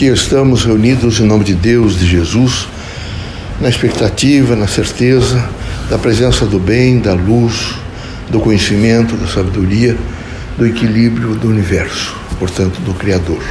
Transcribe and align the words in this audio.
Aqui 0.00 0.06
estamos 0.06 0.64
reunidos 0.64 1.20
em 1.20 1.26
nome 1.26 1.44
de 1.44 1.52
Deus, 1.52 1.98
de 1.98 2.06
Jesus, 2.06 2.66
na 3.60 3.68
expectativa, 3.68 4.56
na 4.56 4.66
certeza 4.66 5.46
da 5.90 5.98
presença 5.98 6.46
do 6.46 6.58
bem, 6.58 7.00
da 7.00 7.12
luz, 7.12 7.74
do 8.30 8.40
conhecimento, 8.40 9.14
da 9.14 9.26
sabedoria, 9.26 9.94
do 10.56 10.66
equilíbrio 10.66 11.34
do 11.34 11.48
universo, 11.48 12.16
portanto, 12.38 12.80
do 12.80 12.94
Criador. 12.94 13.42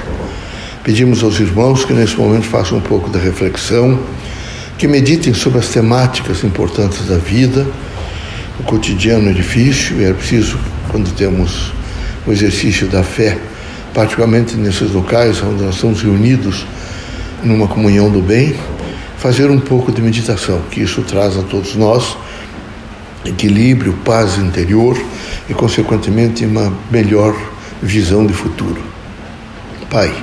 Pedimos 0.83 1.21
aos 1.21 1.39
irmãos 1.39 1.85
que 1.85 1.93
nesse 1.93 2.17
momento 2.17 2.45
façam 2.47 2.79
um 2.79 2.81
pouco 2.81 3.11
da 3.11 3.19
reflexão, 3.19 3.99
que 4.75 4.87
meditem 4.87 5.35
sobre 5.35 5.59
as 5.59 5.67
temáticas 5.67 6.43
importantes 6.43 7.05
da 7.05 7.19
vida. 7.19 7.67
O 8.59 8.63
cotidiano 8.63 9.29
é 9.29 9.33
difícil 9.33 10.01
e 10.01 10.05
é 10.05 10.13
preciso, 10.13 10.57
quando 10.87 11.13
temos 11.13 11.71
o 12.25 12.31
exercício 12.31 12.87
da 12.87 13.03
fé, 13.03 13.37
particularmente 13.93 14.55
nesses 14.55 14.91
locais 14.91 15.41
onde 15.43 15.63
nós 15.63 15.75
estamos 15.75 16.01
reunidos 16.01 16.65
numa 17.43 17.67
comunhão 17.67 18.09
do 18.09 18.21
bem, 18.21 18.55
fazer 19.17 19.49
um 19.49 19.59
pouco 19.59 19.91
de 19.91 20.01
meditação, 20.01 20.61
que 20.71 20.81
isso 20.81 21.01
traz 21.03 21.37
a 21.37 21.41
todos 21.43 21.75
nós 21.75 22.17
equilíbrio, 23.25 23.93
paz 24.05 24.37
interior 24.37 24.97
e, 25.49 25.53
consequentemente, 25.53 26.45
uma 26.45 26.73
melhor 26.89 27.35
visão 27.81 28.25
de 28.25 28.33
futuro. 28.33 28.81
Pai, 29.89 30.13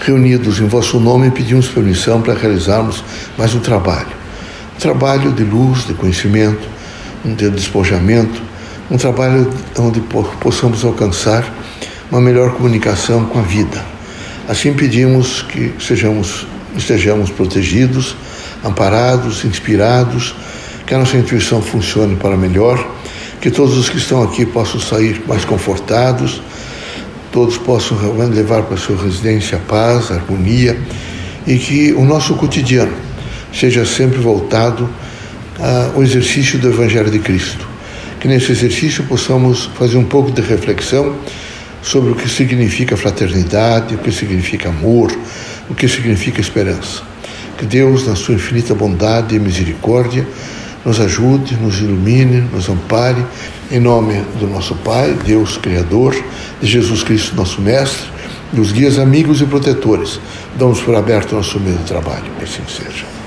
reunidos 0.00 0.60
em 0.60 0.66
vosso 0.66 1.00
nome, 1.00 1.30
pedimos 1.30 1.68
permissão 1.68 2.20
para 2.20 2.34
realizarmos 2.34 3.02
mais 3.36 3.54
um 3.54 3.60
trabalho. 3.60 4.18
Um 4.76 4.80
trabalho 4.80 5.32
de 5.32 5.44
luz, 5.44 5.86
de 5.86 5.94
conhecimento, 5.94 6.68
de 7.24 7.50
despojamento, 7.50 8.40
um 8.90 8.96
trabalho 8.96 9.50
onde 9.78 10.00
possamos 10.40 10.84
alcançar 10.84 11.44
uma 12.10 12.20
melhor 12.20 12.52
comunicação 12.52 13.24
com 13.26 13.38
a 13.38 13.42
vida. 13.42 13.84
Assim 14.48 14.72
pedimos 14.72 15.42
que 15.42 15.74
sejamos, 15.78 16.46
estejamos 16.76 17.30
protegidos, 17.30 18.16
amparados, 18.64 19.44
inspirados, 19.44 20.34
que 20.86 20.94
a 20.94 20.98
nossa 20.98 21.18
intuição 21.18 21.60
funcione 21.60 22.16
para 22.16 22.36
melhor, 22.36 22.94
que 23.40 23.50
todos 23.50 23.76
os 23.76 23.90
que 23.90 23.98
estão 23.98 24.22
aqui 24.22 24.46
possam 24.46 24.80
sair 24.80 25.22
mais 25.26 25.44
confortados, 25.44 26.40
todos 27.30 27.58
possam 27.58 27.98
realmente 27.98 28.34
levar 28.34 28.62
para 28.62 28.74
a 28.74 28.78
sua 28.78 28.96
residência 28.96 29.58
a 29.58 29.60
paz, 29.60 30.10
a 30.10 30.14
harmonia 30.14 30.78
e 31.46 31.58
que 31.58 31.92
o 31.92 32.04
nosso 32.04 32.34
cotidiano 32.34 32.92
seja 33.52 33.84
sempre 33.84 34.18
voltado 34.18 34.88
ao 35.94 36.02
exercício 36.02 36.58
do 36.58 36.68
Evangelho 36.68 37.10
de 37.10 37.18
Cristo. 37.18 37.68
Que 38.18 38.26
nesse 38.26 38.50
exercício 38.50 39.04
possamos 39.04 39.66
fazer 39.78 39.96
um 39.98 40.04
pouco 40.04 40.30
de 40.32 40.40
reflexão 40.40 41.14
sobre 41.82 42.10
o 42.10 42.14
que 42.14 42.28
significa 42.28 42.96
fraternidade, 42.96 43.94
o 43.94 43.98
que 43.98 44.12
significa 44.12 44.68
amor, 44.68 45.10
o 45.68 45.74
que 45.74 45.88
significa 45.88 46.40
esperança. 46.40 47.02
Que 47.56 47.66
Deus, 47.66 48.06
na 48.06 48.14
sua 48.14 48.34
infinita 48.34 48.74
bondade 48.74 49.34
e 49.34 49.38
misericórdia, 49.38 50.26
nos 50.84 51.00
ajude, 51.00 51.56
nos 51.56 51.78
ilumine, 51.78 52.40
nos 52.52 52.68
ampare, 52.68 53.24
em 53.70 53.80
nome 53.80 54.22
do 54.38 54.46
nosso 54.46 54.74
Pai, 54.76 55.16
Deus 55.24 55.58
Criador, 55.58 56.16
de 56.60 56.66
Jesus 56.66 57.02
Cristo, 57.02 57.36
nosso 57.36 57.60
Mestre, 57.60 58.06
dos 58.52 58.72
guias 58.72 58.98
amigos 58.98 59.40
e 59.40 59.44
protetores. 59.44 60.20
Damos 60.56 60.80
por 60.80 60.94
aberto 60.94 61.34
nosso 61.34 61.60
meio 61.60 61.76
de 61.76 61.84
trabalho, 61.84 62.30
que 62.38 62.44
assim 62.44 62.62
seja. 62.66 63.17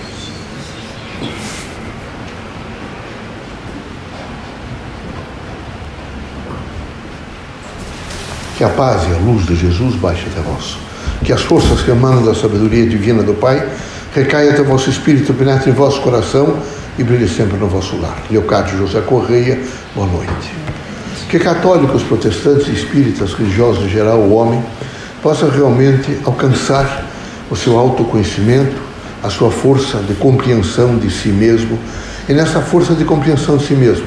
Que 8.62 8.66
a 8.66 8.70
paz 8.70 9.08
e 9.10 9.12
a 9.12 9.18
luz 9.18 9.48
de 9.48 9.56
Jesus 9.56 9.96
baixe 9.96 10.28
até 10.28 10.40
vós. 10.40 10.78
Que 11.24 11.34
as 11.34 11.42
forças 11.42 11.82
que 11.82 11.90
emanam 11.90 12.24
da 12.24 12.36
sabedoria 12.36 12.86
divina 12.86 13.24
do 13.24 13.34
Pai 13.34 13.68
recaiam 14.14 14.54
até 14.54 14.62
vosso 14.62 14.88
espírito, 14.88 15.34
penetre 15.34 15.72
em 15.72 15.74
vosso 15.74 16.00
coração 16.02 16.60
e 16.96 17.04
brilhe 17.04 17.28
sempre 17.28 17.58
no 17.58 17.68
vosso 17.68 18.00
lar. 18.00 18.22
Leocádio 18.30 18.78
José 18.78 19.02
Correia, 19.02 19.60
boa 19.96 20.06
noite. 20.06 20.54
Que 21.28 21.40
católicos, 21.40 22.04
protestantes, 22.04 22.68
espíritas, 22.68 23.34
religiosos 23.34 23.84
em 23.86 23.90
geral, 23.90 24.20
o 24.20 24.36
homem, 24.36 24.64
possa 25.24 25.50
realmente 25.50 26.20
alcançar 26.24 27.08
o 27.50 27.56
seu 27.56 27.80
autoconhecimento, 27.80 28.80
a 29.24 29.30
sua 29.32 29.50
força 29.50 29.98
de 30.08 30.14
compreensão 30.14 31.00
de 31.00 31.10
si 31.10 31.30
mesmo, 31.30 31.80
e 32.30 32.34
nessa 32.34 32.62
força 32.62 32.94
de 32.94 33.06
compreensão 33.06 33.58
de 33.58 33.66
si 33.66 33.74
mesmo, 33.74 34.06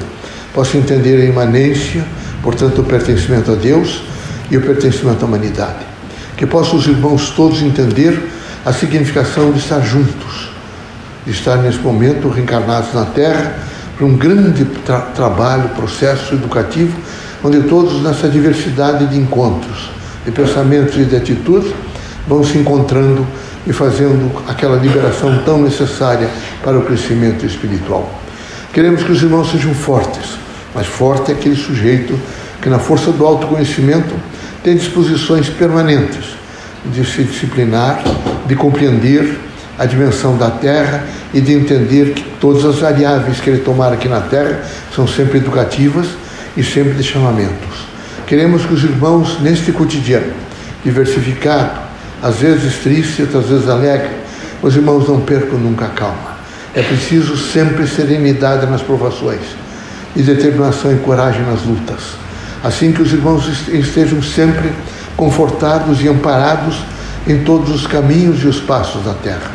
possa 0.53 0.77
entender 0.77 1.21
a 1.21 1.25
imanência, 1.25 2.05
portanto, 2.41 2.79
o 2.79 2.85
pertencimento 2.85 3.51
a 3.51 3.55
Deus 3.55 4.14
e 4.49 4.57
o 4.57 4.61
pertencimento 4.61 5.23
à 5.23 5.27
humanidade. 5.27 5.85
Que 6.37 6.45
possam 6.45 6.77
os 6.77 6.87
irmãos 6.87 7.29
todos 7.31 7.61
entender 7.61 8.29
a 8.65 8.73
significação 8.73 9.51
de 9.51 9.59
estar 9.59 9.79
juntos, 9.81 10.49
de 11.25 11.31
estar 11.31 11.57
nesse 11.57 11.79
momento 11.79 12.29
reencarnados 12.29 12.93
na 12.93 13.05
Terra 13.05 13.59
para 13.95 14.05
um 14.05 14.17
grande 14.17 14.65
tra 14.85 14.99
trabalho, 14.99 15.69
processo 15.69 16.33
educativo, 16.33 16.97
onde 17.43 17.61
todos 17.63 18.01
nessa 18.01 18.27
diversidade 18.27 19.07
de 19.07 19.17
encontros, 19.17 19.89
de 20.25 20.31
pensamentos 20.31 20.97
e 20.97 21.05
de 21.05 21.15
atitudes 21.15 21.71
vão 22.27 22.43
se 22.43 22.57
encontrando 22.57 23.25
e 23.67 23.73
fazendo 23.73 24.31
aquela 24.47 24.77
liberação 24.77 25.41
tão 25.43 25.61
necessária 25.61 26.29
para 26.63 26.77
o 26.77 26.81
crescimento 26.83 27.45
espiritual. 27.45 28.11
Queremos 28.73 29.03
que 29.03 29.11
os 29.11 29.21
irmãos 29.21 29.51
sejam 29.51 29.73
fortes, 29.73 30.37
mas 30.73 30.85
forte 30.85 31.31
é 31.31 31.35
aquele 31.35 31.55
sujeito 31.55 32.19
que 32.61 32.69
na 32.69 32.79
força 32.79 33.11
do 33.11 33.25
autoconhecimento 33.25 34.13
tem 34.65 34.75
disposições 34.75 35.47
permanentes 35.47 36.25
de 36.85 37.05
se 37.05 37.23
disciplinar, 37.23 38.03
de 38.47 38.55
compreender 38.55 39.37
a 39.77 39.85
dimensão 39.85 40.35
da 40.35 40.49
Terra 40.49 41.03
e 41.31 41.39
de 41.39 41.53
entender 41.53 42.15
que 42.15 42.23
todas 42.41 42.65
as 42.65 42.79
variáveis 42.79 43.39
que 43.39 43.47
ele 43.47 43.59
tomar 43.59 43.93
aqui 43.93 44.09
na 44.09 44.21
Terra 44.21 44.63
são 44.95 45.07
sempre 45.07 45.37
educativas 45.37 46.07
e 46.57 46.63
sempre 46.63 46.93
de 46.93 47.03
chamamentos. 47.03 47.85
Queremos 48.25 48.65
que 48.65 48.73
os 48.73 48.83
irmãos, 48.83 49.39
neste 49.39 49.71
cotidiano 49.71 50.33
diversificado, 50.83 51.79
às 52.23 52.37
vezes 52.37 52.77
triste, 52.77 53.21
outras 53.21 53.45
vezes 53.45 53.69
alegre, 53.69 54.09
os 54.63 54.75
irmãos 54.75 55.07
não 55.07 55.21
percam 55.21 55.59
nunca 55.59 55.85
a 55.85 55.89
calma. 55.89 56.37
É 56.73 56.81
preciso 56.81 57.37
sempre 57.37 57.85
serenidade 57.85 58.65
nas 58.65 58.81
provações 58.81 59.41
e 60.15 60.23
determinação 60.23 60.91
e 60.91 60.97
coragem 60.97 61.43
nas 61.43 61.61
lutas 61.61 62.25
assim 62.65 62.91
que 62.91 63.01
os 63.01 63.13
irmãos 63.13 63.47
estejam 63.67 64.23
sempre 64.23 64.71
confortados 65.15 66.01
e 66.01 66.07
amparados 66.07 66.83
em 67.27 67.43
todos 67.43 67.69
os 67.69 67.85
caminhos 67.85 68.43
e 68.43 68.47
os 68.47 68.59
passos 68.59 69.03
da 69.05 69.13
terra. 69.13 69.51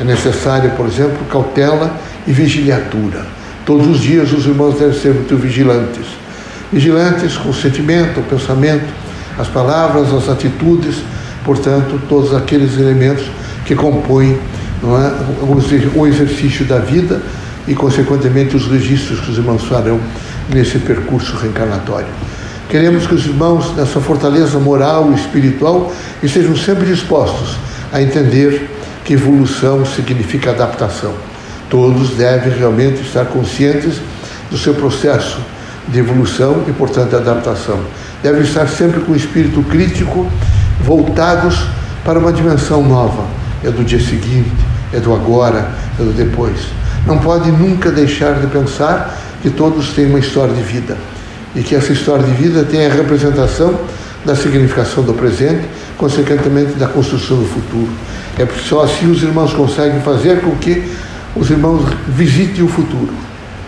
É 0.00 0.04
necessário, 0.04 0.72
por 0.72 0.86
exemplo, 0.86 1.24
cautela 1.30 1.94
e 2.26 2.32
vigiliatura. 2.32 3.24
Todos 3.64 3.86
os 3.86 4.00
dias 4.00 4.32
os 4.32 4.46
irmãos 4.46 4.76
devem 4.80 4.98
ser 4.98 5.14
muito 5.14 5.36
vigilantes. 5.36 6.06
Vigilantes 6.72 7.36
com 7.36 7.50
o 7.50 7.54
sentimento, 7.54 8.18
o 8.18 8.22
pensamento, 8.24 8.92
as 9.38 9.46
palavras, 9.46 10.12
as 10.12 10.28
atitudes, 10.28 10.96
portanto, 11.44 12.00
todos 12.08 12.34
aqueles 12.34 12.76
elementos 12.76 13.30
que 13.64 13.76
compõem 13.76 14.36
é, 14.82 15.96
o 15.96 16.06
exercício 16.06 16.64
da 16.64 16.78
vida 16.78 17.22
e, 17.68 17.74
consequentemente, 17.74 18.56
os 18.56 18.66
registros 18.66 19.20
que 19.20 19.30
os 19.30 19.38
irmãos 19.38 19.62
farão 19.62 20.00
nesse 20.52 20.78
percurso 20.78 21.36
reencarnatório. 21.36 22.08
Queremos 22.70 23.04
que 23.04 23.14
os 23.16 23.26
irmãos, 23.26 23.74
nessa 23.74 24.00
fortaleza 24.00 24.56
moral 24.60 25.10
e 25.10 25.14
espiritual, 25.16 25.92
estejam 26.22 26.56
sempre 26.56 26.86
dispostos 26.86 27.56
a 27.92 28.00
entender 28.00 28.70
que 29.04 29.14
evolução 29.14 29.84
significa 29.84 30.50
adaptação. 30.50 31.12
Todos 31.68 32.10
devem 32.10 32.56
realmente 32.56 33.02
estar 33.02 33.24
conscientes 33.24 34.00
do 34.52 34.56
seu 34.56 34.72
processo 34.72 35.40
de 35.88 35.98
evolução 35.98 36.62
e, 36.68 36.72
portanto, 36.72 37.08
de 37.08 37.16
adaptação. 37.16 37.80
Devem 38.22 38.42
estar 38.42 38.68
sempre 38.68 39.00
com 39.00 39.10
o 39.10 39.16
espírito 39.16 39.64
crítico 39.64 40.30
voltados 40.80 41.66
para 42.04 42.20
uma 42.20 42.32
dimensão 42.32 42.84
nova. 42.84 43.24
É 43.64 43.70
do 43.72 43.82
dia 43.82 43.98
seguinte, 43.98 44.52
é 44.92 45.00
do 45.00 45.12
agora, 45.12 45.72
é 45.98 46.04
do 46.04 46.12
depois. 46.12 46.68
Não 47.04 47.18
pode 47.18 47.50
nunca 47.50 47.90
deixar 47.90 48.34
de 48.34 48.46
pensar 48.46 49.18
que 49.42 49.50
todos 49.50 49.88
têm 49.88 50.06
uma 50.06 50.20
história 50.20 50.54
de 50.54 50.62
vida 50.62 50.96
e 51.54 51.62
que 51.62 51.74
essa 51.74 51.92
história 51.92 52.24
de 52.24 52.32
vida 52.32 52.64
tenha 52.64 52.88
a 52.88 52.92
representação 52.92 53.78
da 54.24 54.36
significação 54.36 55.02
do 55.02 55.14
presente, 55.14 55.66
consequentemente 55.96 56.72
da 56.72 56.86
construção 56.86 57.38
do 57.38 57.46
futuro. 57.46 57.88
É 58.38 58.46
só 58.68 58.82
assim 58.82 59.10
os 59.10 59.22
irmãos 59.22 59.52
conseguem 59.52 60.00
fazer 60.00 60.40
com 60.40 60.54
que 60.56 60.84
os 61.34 61.50
irmãos 61.50 61.82
visitem 62.08 62.64
o 62.64 62.68
futuro 62.68 63.12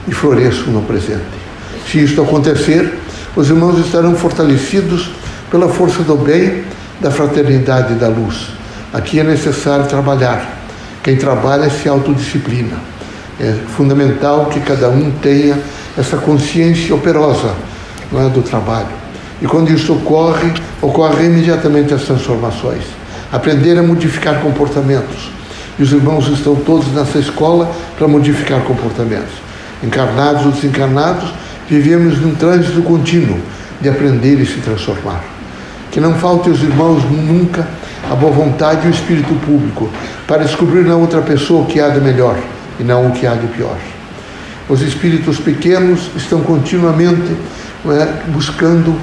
e 0.07 0.13
floresçam 0.13 0.69
no 0.69 0.83
presente. 0.83 1.23
Se 1.91 1.99
isto 1.99 2.21
acontecer, 2.21 2.99
os 3.35 3.49
irmãos 3.49 3.79
estarão 3.79 4.15
fortalecidos 4.15 5.11
pela 5.51 5.69
força 5.69 6.03
do 6.03 6.17
bem, 6.17 6.65
da 7.01 7.11
fraternidade 7.11 7.95
e 7.95 7.97
da 7.97 8.09
luz. 8.09 8.49
Aqui 8.93 9.21
é 9.21 9.25
necessário 9.25 9.87
trabalhar. 9.87 10.61
Quem 11.03 11.17
trabalha 11.17 11.69
se 11.71 11.89
autodisciplina. 11.89 12.77
É 13.41 13.55
fundamental 13.77 14.47
que 14.47 14.61
cada 14.61 14.89
um 14.89 15.11
tenha 15.11 15.59
essa 15.99 16.17
consciência 16.17 16.95
operosa 16.95 17.55
é, 18.15 18.29
do 18.29 18.43
trabalho. 18.43 18.89
E 19.41 19.47
quando 19.47 19.71
isso 19.71 19.93
ocorre, 19.93 20.53
ocorrem 20.81 21.27
imediatamente 21.27 21.93
as 21.93 22.03
transformações. 22.03 22.85
aprender 23.33 23.79
a 23.79 23.83
modificar 23.83 24.41
comportamentos. 24.41 25.31
E 25.79 25.83
os 25.83 25.91
irmãos 25.91 26.29
estão 26.29 26.55
todos 26.55 26.87
nessa 26.93 27.19
escola 27.19 27.71
para 27.97 28.07
modificar 28.07 28.61
comportamentos. 28.61 29.33
Encarnados 29.83 30.45
ou 30.45 30.53
desencarnados, 30.53 31.33
vivemos 31.67 32.21
num 32.21 32.35
trânsito 32.35 32.83
contínuo 32.83 33.39
de 33.81 33.89
aprender 33.89 34.39
e 34.39 34.45
se 34.45 34.61
transformar. 34.61 35.25
Que 35.91 35.99
não 35.99 36.15
falte 36.15 36.51
aos 36.51 36.61
irmãos 36.61 37.03
nunca 37.11 37.67
a 38.11 38.15
boa 38.15 38.33
vontade 38.33 38.87
e 38.87 38.91
o 38.91 38.95
espírito 38.95 39.35
público 39.47 39.89
para 40.27 40.45
descobrir 40.45 40.85
na 40.85 40.97
outra 40.97 41.23
pessoa 41.23 41.63
o 41.63 41.67
que 41.67 41.81
há 41.81 41.89
de 41.89 42.01
melhor 42.01 42.39
e 42.79 42.85
não 42.85 43.09
o 43.09 43.13
que 43.13 43.27
há 43.27 43.35
de 43.35 43.47
pior. 43.47 43.79
Os 44.69 44.83
espíritos 44.83 45.39
pequenos 45.39 46.11
estão 46.17 46.41
continuamente 46.43 47.35
é, 47.87 48.23
buscando 48.29 48.97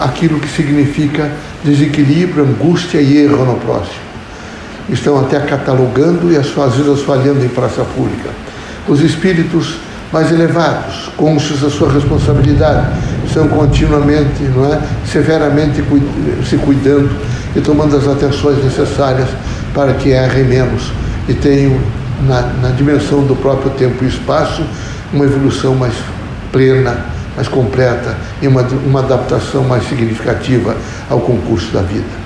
aquilo 0.00 0.38
que 0.38 0.48
significa 0.48 1.30
desequilíbrio, 1.64 2.44
angústia 2.44 3.00
e 3.00 3.18
erro 3.18 3.44
no 3.44 3.56
próximo. 3.56 4.00
Estão 4.88 5.18
até 5.18 5.40
catalogando 5.40 6.32
e 6.32 6.36
às 6.36 6.46
vezes 6.46 7.02
falhando 7.02 7.44
em 7.44 7.48
praça 7.48 7.82
pública. 7.84 8.30
Os 8.88 9.00
espíritos 9.00 9.76
mais 10.12 10.30
elevados, 10.30 11.10
conscientes 11.16 11.62
da 11.62 11.70
sua 11.70 11.90
responsabilidade, 11.90 12.86
estão 13.26 13.48
continuamente, 13.48 14.42
não 14.54 14.72
é, 14.72 14.78
severamente 15.06 15.82
se 16.48 16.56
cuidando 16.58 17.10
e 17.56 17.60
tomando 17.60 17.96
as 17.96 18.06
atenções 18.06 18.62
necessárias 18.62 19.28
para 19.72 19.94
que 19.94 20.10
errem 20.10 20.44
menos 20.44 20.92
e 21.28 21.34
tenham, 21.34 21.78
na, 22.26 22.42
na 22.60 22.68
dimensão 22.70 23.24
do 23.24 23.34
próprio 23.34 23.70
tempo 23.70 24.04
e 24.04 24.08
espaço, 24.08 24.62
uma 25.12 25.24
evolução 25.24 25.74
mais 25.74 25.94
plena, 26.52 27.06
mais 27.36 27.48
completa 27.48 28.16
e 28.40 28.48
uma, 28.48 28.62
uma 28.62 29.00
adaptação 29.00 29.64
mais 29.64 29.88
significativa 29.88 30.76
ao 31.08 31.20
concurso 31.20 31.72
da 31.72 31.82
vida. 31.82 32.22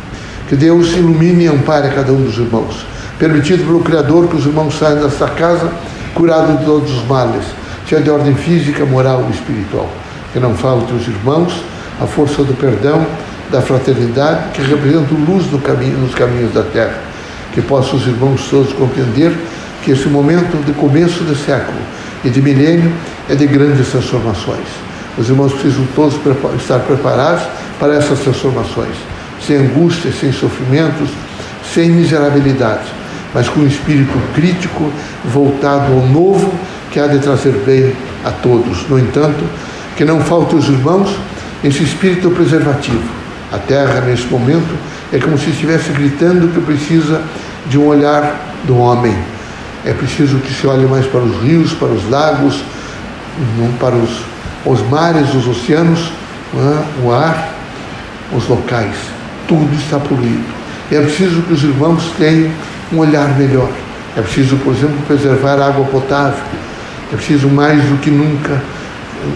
Que 0.49 0.57
Deus 0.57 0.93
ilumine 0.93 1.45
e 1.45 1.49
ampare 1.49 1.89
a 1.89 1.93
cada 1.93 2.13
um 2.13 2.23
dos 2.23 2.39
irmãos. 2.39 2.87
Permitido 3.19 3.65
pelo 3.65 3.81
Criador 3.81 4.29
que 4.29 4.37
os 4.37 4.47
irmãos 4.47 4.79
saiam 4.79 5.03
desta 5.03 5.27
casa 5.29 5.71
curados 6.15 6.59
de 6.59 6.65
todos 6.65 6.91
os 6.93 7.07
males, 7.07 7.45
seja 7.89 8.03
de 8.03 8.11
ordem 8.11 8.35
física, 8.35 8.85
moral 8.85 9.23
ou 9.23 9.31
espiritual. 9.31 9.89
Que 10.33 10.41
não 10.41 10.55
falte 10.55 10.93
os 10.93 11.07
irmãos 11.07 11.63
a 12.01 12.07
força 12.07 12.43
do 12.43 12.55
perdão, 12.55 13.07
da 13.51 13.61
fraternidade, 13.61 14.51
que 14.53 14.63
representa 14.63 15.15
luz 15.15 15.51
no 15.51 15.59
caminho, 15.61 15.99
nos 15.99 16.15
caminhos 16.15 16.53
da 16.53 16.63
terra. 16.63 16.99
Que 17.53 17.63
possam 17.63 17.97
os 17.99 18.07
irmãos 18.07 18.47
todos 18.51 18.73
compreender 18.73 19.33
que 19.83 19.93
esse 19.93 20.09
momento 20.09 20.65
de 20.65 20.73
começo 20.73 21.25
de 21.25 21.37
século 21.37 21.79
e 22.25 22.29
de 22.29 22.43
milênio 22.43 22.93
é 23.29 23.35
de 23.35 23.47
grandes 23.47 23.89
transformações. 23.89 24.67
Os 25.19 25.29
irmãos 25.29 25.53
precisam 25.53 25.87
todos 25.95 26.19
estar 26.59 26.79
preparados 26.81 27.43
para 27.81 27.95
essas 27.95 28.19
transformações, 28.21 28.95
sem 29.41 29.57
angústia, 29.57 30.13
sem 30.13 30.33
sofrimentos, 30.33 31.09
sem 31.73 31.91
miserabilidade, 31.91 32.85
mas 33.35 33.49
com 33.49 33.61
um 33.61 33.67
espírito 33.67 34.13
crítico 34.35 34.91
voltado 35.25 35.93
ao 35.93 36.07
novo 36.07 36.53
que 36.91 37.01
há 37.01 37.07
de 37.07 37.19
trazer 37.19 37.53
bem 37.65 37.93
a 38.25 38.31
todos. 38.31 38.89
No 38.89 38.99
entanto, 38.99 39.45
que 39.97 40.05
não 40.05 40.21
falte 40.21 40.55
aos 40.55 40.69
irmãos 40.69 41.17
esse 41.65 41.83
espírito 41.83 42.31
preservativo. 42.31 43.03
A 43.53 43.59
Terra, 43.59 44.01
nesse 44.01 44.27
momento, 44.27 44.75
é 45.13 45.19
como 45.19 45.39
se 45.39 45.51
estivesse 45.51 45.91
gritando 45.93 46.49
que 46.49 46.61
precisa 46.61 47.23
de 47.67 47.79
um 47.79 47.87
olhar 47.87 48.55
do 48.65 48.77
homem. 48.77 49.17
É 49.85 49.93
preciso 49.93 50.39
que 50.39 50.53
se 50.53 50.67
olhe 50.67 50.87
mais 50.87 51.07
para 51.07 51.21
os 51.21 51.43
rios, 51.43 51.73
para 51.73 51.89
os 51.89 52.09
lagos, 52.11 52.63
não 53.59 53.73
para 53.73 53.95
os, 53.95 54.21
os 54.65 54.81
mares, 54.89 55.35
os 55.35 55.47
oceanos, 55.47 56.13
é? 56.55 57.05
o 57.05 57.13
ar, 57.13 57.53
os 58.33 58.49
locais. 58.49 58.97
Tudo 59.47 59.75
está 59.75 59.99
poluído. 59.99 60.45
É 60.91 61.01
preciso 61.01 61.43
que 61.43 61.53
os 61.53 61.63
irmãos 61.63 62.13
tenham 62.19 62.51
um 62.93 62.99
olhar 62.99 63.37
melhor. 63.37 63.69
É 64.17 64.21
preciso, 64.23 64.57
por 64.57 64.75
exemplo, 64.75 64.97
preservar 65.07 65.61
a 65.61 65.67
água 65.67 65.85
potável. 65.87 66.43
É 67.13 67.17
preciso 67.17 67.49
mais 67.49 67.83
do 67.83 67.99
que 68.01 68.11
nunca 68.11 68.61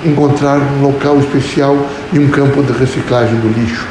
encontrar 0.05 0.59
um 0.59 0.83
local 0.83 1.19
especial 1.19 1.77
e 2.13 2.19
um 2.19 2.29
campo 2.29 2.63
de 2.63 2.73
reciclagem 2.73 3.35
do 3.37 3.49
lixo. 3.49 3.87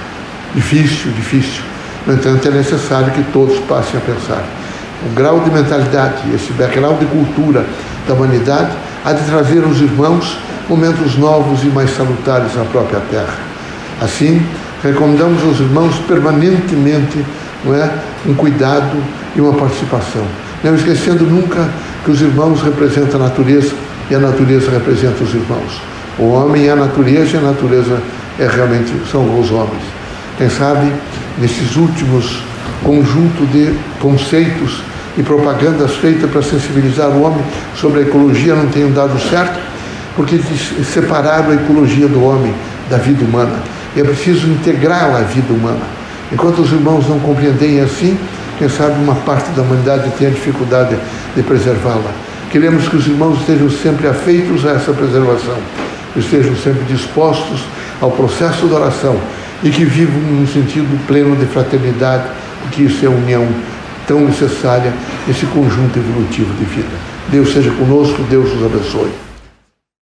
Difícil, 0.55 1.11
difícil. 1.11 1.61
No 2.07 2.13
entanto, 2.13 2.47
é 2.47 2.51
necessário 2.51 3.11
que 3.11 3.23
todos 3.31 3.57
passem 3.59 3.99
a 3.99 4.01
pensar. 4.01 4.43
O 5.05 5.13
grau 5.15 5.39
de 5.41 5.51
mentalidade, 5.51 6.23
esse 6.33 6.51
background 6.53 6.99
de 6.99 7.05
cultura 7.05 7.65
da 8.07 8.13
humanidade, 8.13 8.71
há 9.05 9.13
de 9.13 9.23
trazer 9.25 9.63
aos 9.63 9.79
irmãos 9.79 10.37
momentos 10.69 11.18
novos 11.18 11.63
e 11.63 11.68
mais 11.68 11.89
salutares 11.95 12.56
na 12.56 12.63
própria 12.66 13.00
terra. 13.12 13.36
Assim, 14.00 14.42
recomendamos 14.83 15.44
aos 15.44 15.60
irmãos 15.60 15.95
permanentemente 16.07 17.25
não 17.66 17.75
é, 17.75 17.89
um 18.25 18.33
cuidado 18.33 18.95
e 19.36 19.42
uma 19.42 19.54
participação. 19.54 20.24
Não 20.63 20.75
esquecendo 20.75 21.25
nunca 21.25 21.69
que 22.06 22.12
os 22.12 22.21
irmãos 22.21 22.62
representam 22.62 23.19
a 23.19 23.25
natureza 23.25 23.74
e 24.10 24.16
a 24.16 24.19
natureza 24.19 24.71
representa 24.71 25.24
os 25.24 25.33
irmãos. 25.33 25.81
O 26.18 26.30
homem 26.31 26.68
é 26.68 26.72
a 26.72 26.75
natureza 26.75 27.36
e 27.36 27.39
a 27.39 27.42
natureza 27.42 28.01
é 28.38 28.48
realmente 28.48 28.94
são 29.12 29.39
os 29.39 29.51
homens. 29.51 29.83
Quem 30.38 30.50
sabe, 30.50 30.92
nesses 31.38 31.75
últimos 31.75 32.44
conjunto 32.83 33.45
de 33.51 33.74
conceitos 34.00 34.81
e 35.18 35.24
propagandas 35.24 35.95
feitas 35.95 36.30
para 36.30 36.42
sensibilizar 36.42 37.10
o 37.10 37.24
homem 37.24 37.44
sobre 37.75 38.00
a 38.00 38.04
ecologia 38.04 38.56
não 38.56 38.68
tenham 38.68 38.92
dado 38.92 39.19
certo, 39.30 39.60
porque 40.19 40.38
separaram 40.83 41.51
a 41.51 41.54
ecologia 41.54 42.06
do 42.06 42.21
homem 42.21 42.54
da 42.89 42.98
vida 42.98 43.24
humana. 43.24 43.56
E 43.95 44.01
é 44.01 44.04
preciso 44.04 44.48
integrá-la 44.48 45.19
à 45.19 45.21
vida 45.21 45.54
humana. 45.54 45.80
Enquanto 46.30 46.60
os 46.60 46.74
irmãos 46.74 47.07
não 47.07 47.21
compreendem 47.21 47.80
assim, 47.80 48.18
quem 48.57 48.68
sabe 48.68 49.01
uma 49.01 49.16
parte 49.16 49.50
da 49.51 49.62
humanidade 49.62 50.12
tenha 50.18 50.31
dificuldade 50.31 50.98
de 51.33 51.42
preservá-la. 51.42 52.12
Queremos 52.51 52.89
que 52.89 52.98
os 52.98 53.07
irmãos 53.07 53.39
estejam 53.39 53.69
sempre 53.69 54.10
afeitos 54.10 54.66
a 54.66 54.71
essa 54.71 54.92
preservação, 54.92 55.56
estejam 56.18 56.54
sempre 56.57 56.83
dispostos 56.83 57.63
ao 58.01 58.12
processo 58.12 58.68
da 58.68 58.75
oração 58.75 59.15
e 59.63 59.69
que 59.69 59.86
vivam 59.86 60.19
num 60.19 60.45
sentido 60.45 61.00
pleno 61.07 61.33
de 61.38 61.45
fraternidade, 61.45 62.25
porque 62.63 62.83
isso 62.83 63.06
é 63.06 63.07
a 63.07 63.12
união 63.12 63.48
tão 64.06 64.19
necessária 64.25 64.92
nesse 65.25 65.45
conjunto 65.45 65.98
evolutivo 65.98 66.54
de 66.56 66.65
vida. 66.65 66.98
Deus 67.30 67.54
seja 67.54 67.72
conosco, 67.72 68.22
Deus 68.24 68.54
nos 68.54 68.65
abençoe. 68.65 69.28